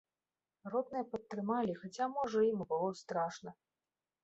[0.75, 3.57] Родныя падтрымалі, хаця, можа, ім і было страшна.